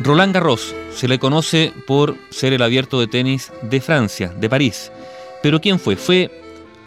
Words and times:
Roland 0.00 0.32
Garros 0.32 0.74
se 0.92 1.08
le 1.08 1.18
conoce 1.18 1.72
por 1.86 2.16
ser 2.30 2.52
el 2.52 2.62
abierto 2.62 3.00
de 3.00 3.08
tenis 3.08 3.52
de 3.62 3.80
Francia, 3.80 4.28
de 4.28 4.48
París. 4.48 4.92
Pero 5.42 5.60
¿quién 5.60 5.80
fue? 5.80 5.96
Fue 5.96 6.30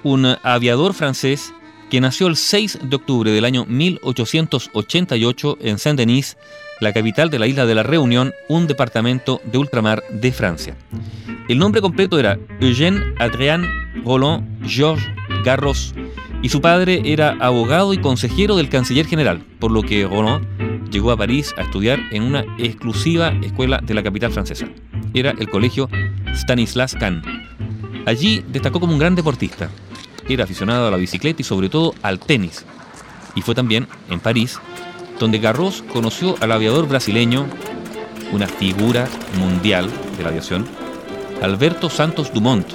un 0.04 0.38
aviador 0.44 0.94
francés 0.94 1.54
que 1.90 2.00
nació 2.00 2.28
el 2.28 2.38
6 2.38 2.80
de 2.84 2.96
octubre 2.96 3.32
del 3.32 3.44
año 3.44 3.66
1888 3.66 5.58
en 5.60 5.78
Saint-Denis, 5.78 6.38
la 6.80 6.94
capital 6.94 7.30
de 7.30 7.38
la 7.38 7.48
isla 7.48 7.66
de 7.66 7.76
la 7.76 7.84
Reunión, 7.84 8.34
un 8.48 8.66
departamento 8.66 9.42
de 9.44 9.58
ultramar 9.58 10.04
de 10.10 10.32
Francia. 10.32 10.78
El 11.50 11.60
nombre 11.60 11.82
completo 11.82 12.18
era 12.18 12.40
Eugène 12.62 13.14
Adrien 13.20 13.66
Roland 14.06 14.66
Georges 14.66 15.06
Garros 15.44 15.94
y 16.42 16.48
su 16.48 16.62
padre 16.62 17.02
era 17.04 17.36
abogado 17.42 17.94
y 17.94 17.98
consejero 17.98 18.56
del 18.56 18.70
canciller 18.70 19.06
general, 19.06 19.44
por 19.60 19.72
lo 19.72 19.84
que 19.84 20.08
Roland 20.08 20.71
llegó 20.92 21.12
a 21.12 21.18
París 21.18 21.54
a 21.58 21.62
estudiar 21.62 22.00
en 22.12 22.24
una 22.24 22.42
exclusiva 22.58 23.30
escuela 23.42 23.80
de 23.82 23.94
la 23.94 24.04
capital 24.04 24.32
francesa. 24.32 24.68
Era 25.14 25.32
el 25.32 25.50
colegio 25.50 25.90
Stanislas 26.34 26.96
Kahn. 26.96 27.22
Allí 28.06 28.44
destacó 28.48 28.80
como 28.80 28.94
un 28.94 29.00
gran 29.00 29.16
deportista. 29.16 29.70
Era 30.28 30.44
aficionado 30.44 30.88
a 30.88 30.92
la 30.92 30.98
bicicleta 30.98 31.42
y 31.42 31.46
sobre 31.46 31.70
todo 31.70 31.96
al 32.02 32.20
tenis. 32.20 32.66
Y 33.36 33.42
fue 33.42 33.56
también 33.56 33.88
en 34.10 34.20
París 34.20 34.60
donde 35.22 35.38
Garros 35.38 35.84
conoció 35.94 36.36
al 36.40 36.52
aviador 36.52 36.88
brasileño, 36.88 37.46
una 38.32 38.48
figura 38.48 39.08
mundial 39.38 39.88
de 40.18 40.24
la 40.24 40.30
aviación, 40.30 40.66
Alberto 41.44 41.92
Santos 41.92 42.34
Dumont, 42.34 42.66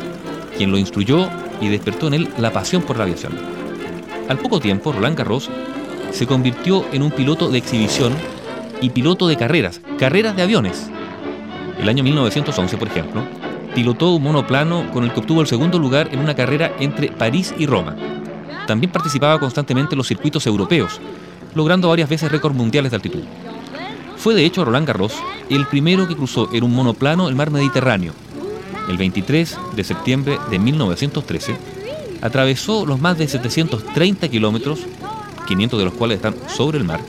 quien 0.57 0.71
lo 0.71 0.79
instruyó 0.79 1.29
y 1.60 1.69
despertó 1.69 2.07
en 2.07 2.15
él 2.15 2.29
la 2.38 2.52
pasión 2.52 2.83
por 2.83 2.98
la 2.98 3.02
aviación. 3.02 3.33
Al 4.29 4.38
poco 4.38 4.60
tiempo, 4.60 4.93
Roland 4.93 5.19
Garros 5.19 5.51
se 6.10 6.27
convirtió 6.27 6.84
en 6.92 7.02
un 7.02 7.10
piloto 7.10 7.48
de 7.48 7.59
exhibición 7.59 8.15
y 8.80 8.91
piloto 8.91 9.28
de 9.28 9.37
carreras, 9.37 9.80
carreras 9.98 10.37
de 10.37 10.42
aviones. 10.42 10.91
El 11.80 11.88
año 11.88 12.02
1911, 12.02 12.76
por 12.76 12.88
ejemplo, 12.88 13.23
pilotó 13.74 14.15
un 14.15 14.23
monoplano 14.23 14.90
con 14.93 15.04
el 15.04 15.12
que 15.12 15.21
obtuvo 15.21 15.40
el 15.40 15.46
segundo 15.46 15.79
lugar 15.79 16.09
en 16.12 16.21
una 16.21 16.34
carrera 16.34 16.73
entre 16.80 17.10
París 17.10 17.54
y 17.59 17.66
Roma. 17.66 17.96
También 18.66 18.90
participaba 18.90 19.38
constantemente 19.38 19.95
en 19.95 19.99
los 19.99 20.09
circuitos 20.09 20.46
europeos, 20.46 21.01
logrando 21.54 21.88
varias 21.88 22.09
veces 22.09 22.32
récords 22.32 22.57
mundiales 22.57 22.90
de 22.90 22.96
altitud. 22.96 23.24
Fue 24.16 24.34
de 24.34 24.45
hecho 24.45 24.65
Roland 24.65 24.87
Garros 24.87 25.15
el 25.51 25.66
primero 25.66 26.09
que 26.09 26.16
cruzó 26.16 26.49
en 26.52 26.65
un 26.65 26.74
monoplano 26.74 27.29
el 27.29 27.34
mar 27.34 27.51
Mediterráneo. 27.51 28.12
El 28.88 28.96
23 28.96 29.59
de 29.74 29.84
septiembre 29.84 30.38
de 30.51 30.59
1913, 30.59 31.57
atravesó 32.23 32.87
los 32.87 33.01
más 33.01 33.18
de 33.18 33.29
730 33.29 34.29
kilómetros 34.29 34.80
500 35.47 35.79
de 35.79 35.85
los 35.85 35.95
cuales 35.95 36.16
están 36.16 36.35
sobre 36.49 36.79
el 36.79 36.85
mar, 36.85 37.01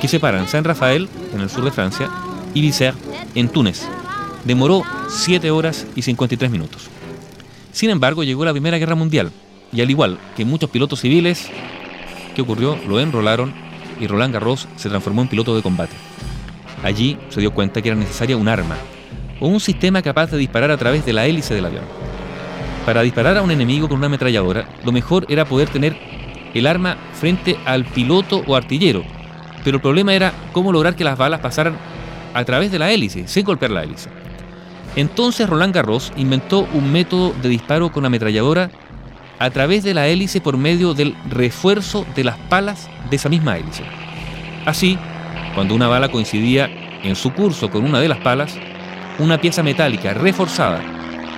que 0.00 0.08
separan 0.08 0.48
San 0.48 0.64
Rafael, 0.64 1.08
en 1.34 1.40
el 1.40 1.50
sur 1.50 1.64
de 1.64 1.70
Francia, 1.70 2.10
y 2.54 2.60
Vicer, 2.60 2.94
en 3.34 3.48
Túnez. 3.48 3.86
Demoró 4.44 4.82
7 5.08 5.50
horas 5.50 5.86
y 5.96 6.02
53 6.02 6.50
minutos. 6.50 6.88
Sin 7.72 7.90
embargo, 7.90 8.24
llegó 8.24 8.44
la 8.44 8.52
Primera 8.52 8.78
Guerra 8.78 8.94
Mundial, 8.94 9.30
y 9.72 9.80
al 9.80 9.90
igual 9.90 10.18
que 10.36 10.44
muchos 10.44 10.70
pilotos 10.70 11.00
civiles, 11.00 11.48
¿qué 12.34 12.42
ocurrió? 12.42 12.78
Lo 12.88 13.00
enrolaron 13.00 13.52
y 14.00 14.06
Roland 14.06 14.32
Garros 14.32 14.68
se 14.76 14.88
transformó 14.88 15.22
en 15.22 15.28
piloto 15.28 15.54
de 15.54 15.62
combate. 15.62 15.94
Allí 16.82 17.18
se 17.28 17.40
dio 17.40 17.52
cuenta 17.52 17.82
que 17.82 17.88
era 17.88 17.98
necesaria 17.98 18.36
un 18.36 18.48
arma, 18.48 18.76
o 19.40 19.48
un 19.48 19.60
sistema 19.60 20.02
capaz 20.02 20.30
de 20.30 20.38
disparar 20.38 20.70
a 20.70 20.76
través 20.76 21.04
de 21.04 21.12
la 21.12 21.26
hélice 21.26 21.54
del 21.54 21.66
avión. 21.66 21.84
Para 22.86 23.02
disparar 23.02 23.36
a 23.36 23.42
un 23.42 23.50
enemigo 23.50 23.88
con 23.88 23.98
una 23.98 24.06
ametralladora, 24.06 24.68
lo 24.84 24.92
mejor 24.92 25.26
era 25.28 25.44
poder 25.44 25.68
tener 25.68 25.98
el 26.54 26.66
arma 26.66 26.96
frente 27.12 27.56
al 27.64 27.84
piloto 27.84 28.42
o 28.46 28.56
artillero. 28.56 29.02
Pero 29.64 29.76
el 29.76 29.82
problema 29.82 30.14
era 30.14 30.32
cómo 30.52 30.72
lograr 30.72 30.96
que 30.96 31.04
las 31.04 31.18
balas 31.18 31.40
pasaran 31.40 31.76
a 32.34 32.44
través 32.44 32.70
de 32.70 32.78
la 32.78 32.90
hélice, 32.90 33.26
sin 33.28 33.44
golpear 33.44 33.70
la 33.70 33.82
hélice. 33.82 34.10
Entonces 34.96 35.48
Roland 35.48 35.74
Garros 35.74 36.12
inventó 36.16 36.66
un 36.72 36.90
método 36.90 37.32
de 37.42 37.48
disparo 37.48 37.92
con 37.92 38.04
ametralladora 38.04 38.70
a 39.38 39.50
través 39.50 39.84
de 39.84 39.94
la 39.94 40.08
hélice 40.08 40.40
por 40.40 40.56
medio 40.56 40.94
del 40.94 41.14
refuerzo 41.28 42.04
de 42.16 42.24
las 42.24 42.36
palas 42.36 42.88
de 43.08 43.16
esa 43.16 43.28
misma 43.28 43.56
hélice. 43.56 43.84
Así, 44.66 44.98
cuando 45.54 45.74
una 45.74 45.88
bala 45.88 46.08
coincidía 46.08 46.68
en 47.02 47.14
su 47.14 47.32
curso 47.32 47.70
con 47.70 47.84
una 47.84 48.00
de 48.00 48.08
las 48.08 48.18
palas, 48.18 48.56
una 49.18 49.40
pieza 49.40 49.62
metálica 49.62 50.14
reforzada, 50.14 50.82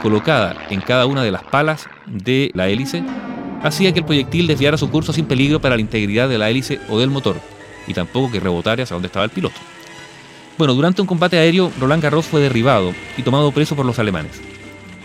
colocada 0.03 0.57
en 0.71 0.81
cada 0.81 1.07
una 1.07 1.23
de 1.23 1.31
las 1.31 1.43
palas 1.43 1.89
de 2.07 2.51
la 2.55 2.69
hélice, 2.69 3.03
hacía 3.63 3.93
que 3.93 4.01
el 4.01 4.05
proyectil 4.05 4.47
desviara 4.47 4.79
su 4.79 4.91
curso 4.91 5.13
sin 5.13 5.27
peligro 5.27 5.61
para 5.61 5.77
la 5.77 5.81
integridad 5.81 6.29
de 6.29 6.39
la 6.39 6.51
hélice 6.51 6.81
o 6.89 6.99
del 6.99 7.11
motor, 7.11 7.37
y 7.87 7.95
tampoco 7.95 8.31
que 8.31 8.41
rebotara 8.41 8.83
hacia 8.83 8.95
donde 8.95 9.07
estaba 9.07 9.25
el 9.25 9.31
piloto. 9.31 9.57
Bueno, 10.59 10.75
durante 10.75 11.01
un 11.01 11.07
combate 11.07 11.39
aéreo, 11.39 11.71
Roland 11.79 12.03
Garros 12.03 12.27
fue 12.27 12.41
derribado 12.41 12.93
y 13.17 13.23
tomado 13.23 13.51
preso 13.53 13.77
por 13.77 13.87
los 13.87 13.99
alemanes. 13.99 14.41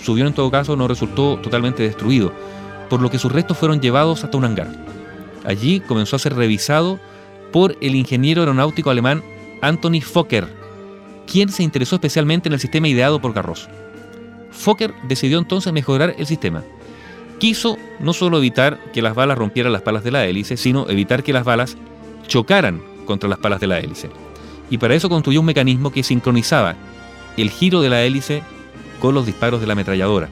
Su 0.02 0.12
avión 0.12 0.28
en 0.28 0.34
todo 0.34 0.52
caso 0.52 0.76
no 0.76 0.88
resultó 0.88 1.38
totalmente 1.38 1.84
destruido, 1.84 2.34
por 2.90 3.02
lo 3.02 3.10
que 3.10 3.20
sus 3.20 3.32
restos 3.32 3.58
fueron 3.58 3.82
llevados 3.82 4.24
hasta 4.24 4.38
un 4.38 4.46
hangar. 4.46 4.70
Allí 5.46 5.80
comenzó 5.80 6.16
a 6.16 6.20
ser 6.20 6.36
revisado 6.36 7.00
por 7.52 7.78
el 7.82 7.96
ingeniero 7.96 8.42
aeronáutico 8.42 8.90
alemán 8.90 9.24
Anthony 9.62 10.02
Fokker, 10.02 10.48
quien 11.26 11.50
se 11.50 11.64
interesó 11.64 11.96
especialmente 11.96 12.50
en 12.50 12.54
el 12.54 12.60
sistema 12.60 12.88
ideado 12.88 13.22
por 13.22 13.34
Garros. 13.34 13.70
Fokker 14.52 14.94
decidió 15.08 15.40
entonces 15.40 15.72
mejorar 15.74 16.16
el 16.18 16.26
sistema 16.26 16.64
quiso 17.40 17.78
no 18.00 18.14
solo 18.14 18.38
evitar 18.38 18.80
que 18.94 19.02
las 19.02 19.16
balas 19.16 19.38
rompieran 19.38 19.74
las 19.74 19.82
palas 19.82 20.04
de 20.04 20.12
la 20.12 20.26
hélice, 20.26 20.58
sino 20.58 20.90
evitar 20.90 21.24
que 21.24 21.34
las 21.34 21.44
balas 21.44 21.78
chocaran 22.28 22.82
contra 23.06 23.30
las 23.30 23.40
palas 23.40 23.60
de 23.60 23.68
la 23.68 23.80
hélice. 23.80 24.10
Y 24.70 24.78
para 24.78 24.96
eso 24.96 25.10
construyó 25.10 25.40
un 25.42 25.46
mecanismo 25.46 25.92
que 25.92 26.04
sincronizaba 26.04 26.76
el 27.38 27.50
giro 27.50 27.82
de 27.82 27.90
la 27.90 28.04
hélice 28.04 28.42
con 29.00 29.14
los 29.14 29.26
disparos 29.26 29.62
de 29.62 29.68
la 29.68 29.74
ametralladora, 29.74 30.30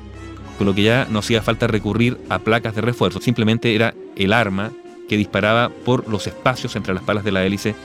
con 0.58 0.68
lo 0.68 0.74
que 0.74 0.84
ya 0.84 1.08
no 1.10 1.20
hacía 1.20 1.42
falta 1.42 1.68
recurrir 1.68 2.18
a 2.30 2.40
placas 2.40 2.76
de 2.76 2.82
refuerzo, 2.82 3.20
simplemente 3.22 3.76
era 3.76 3.94
el 4.16 4.34
arma 4.34 4.72
que 5.10 5.18
disparaba 5.18 5.70
por 5.70 6.08
los 6.08 6.28
espacios 6.28 6.76
entre 6.76 6.94
las 6.94 7.04
palas 7.04 7.24
de 7.24 7.32
la 7.32 7.46
hélice 7.46 7.76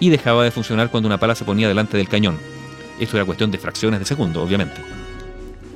y 0.00 0.10
dejaba 0.10 0.44
de 0.44 0.50
funcionar 0.50 0.90
cuando 0.90 1.08
una 1.08 1.18
pala 1.18 1.34
se 1.34 1.44
ponía 1.44 1.68
delante 1.68 1.96
del 1.96 2.08
cañón. 2.08 2.38
Esto 3.00 3.16
era 3.16 3.26
cuestión 3.26 3.50
de 3.50 3.58
fracciones 3.58 4.00
de 4.00 4.06
segundo, 4.06 4.42
obviamente. 4.42 4.80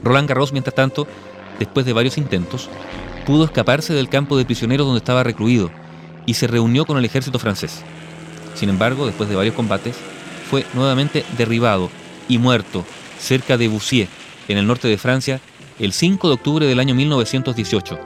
Roland 0.03 0.29
Garros, 0.29 0.53
mientras 0.53 0.75
tanto, 0.75 1.07
después 1.65 1.87
de 1.87 1.93
varios 1.93 2.19
intentos, 2.19 2.69
pudo 3.25 3.45
escaparse 3.45 3.95
del 3.95 4.09
campo 4.09 4.37
de 4.37 4.45
prisioneros 4.45 4.87
donde 4.87 4.99
estaba 4.99 5.23
recluido 5.23 5.71
y 6.27 6.35
se 6.35 6.47
reunió 6.47 6.85
con 6.85 6.99
el 6.99 7.05
ejército 7.05 7.39
francés. 7.39 7.83
Sin 8.55 8.69
embargo, 8.69 9.07
después 9.07 9.29
de 9.29 9.37
varios 9.37 9.55
combates, 9.55 9.97
fue 10.51 10.67
nuevamente 10.75 11.25
derribado 11.39 11.91
y 12.29 12.39
muerto 12.39 12.85
cerca 13.19 13.57
de 13.57 13.69
Boussier, 13.69 14.09
en 14.49 14.59
el 14.59 14.67
norte 14.67 14.89
de 14.89 14.99
Francia, 14.99 15.41
el 15.79 15.93
5 15.93 16.29
de 16.29 16.35
octubre 16.35 16.67
del 16.67 16.81
año 16.81 16.95
1918, 16.95 17.99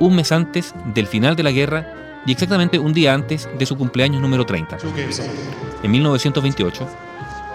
un 0.00 0.16
mes 0.16 0.32
antes 0.32 0.74
del 0.92 1.06
final 1.06 1.36
de 1.36 1.42
la 1.44 1.52
guerra 1.52 2.22
y 2.26 2.32
exactamente 2.32 2.78
un 2.78 2.92
día 2.92 3.14
antes 3.14 3.48
de 3.56 3.66
su 3.66 3.76
cumpleaños 3.76 4.20
número 4.20 4.44
30. 4.44 4.78
En 5.82 5.90
1928, 5.90 6.88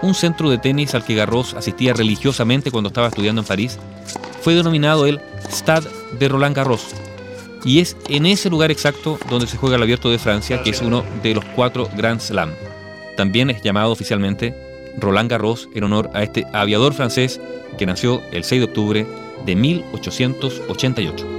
un 0.01 0.13
centro 0.13 0.49
de 0.49 0.57
tenis 0.57 0.95
al 0.95 1.03
que 1.03 1.15
Garros 1.15 1.53
asistía 1.53 1.93
religiosamente 1.93 2.71
cuando 2.71 2.87
estaba 2.87 3.07
estudiando 3.07 3.41
en 3.41 3.47
París, 3.47 3.77
fue 4.41 4.55
denominado 4.55 5.05
el 5.05 5.21
Stade 5.49 5.89
de 6.17 6.27
Roland 6.27 6.55
Garros. 6.55 6.87
Y 7.65 7.79
es 7.79 7.97
en 8.07 8.25
ese 8.25 8.49
lugar 8.49 8.71
exacto 8.71 9.19
donde 9.29 9.47
se 9.47 9.57
juega 9.57 9.75
el 9.75 9.83
Abierto 9.83 10.09
de 10.09 10.19
Francia, 10.19 10.63
que 10.63 10.69
es 10.69 10.81
uno 10.81 11.03
de 11.21 11.35
los 11.35 11.45
cuatro 11.55 11.89
Grand 11.95 12.21
Slam. 12.21 12.51
También 13.17 13.49
es 13.49 13.61
llamado 13.61 13.91
oficialmente 13.91 14.55
Roland 14.97 15.29
Garros 15.29 15.67
en 15.73 15.83
honor 15.83 16.09
a 16.13 16.23
este 16.23 16.45
aviador 16.53 16.93
francés 16.93 17.39
que 17.77 17.85
nació 17.85 18.21
el 18.31 18.43
6 18.43 18.61
de 18.61 18.65
octubre 18.65 19.07
de 19.45 19.55
1888. 19.55 21.38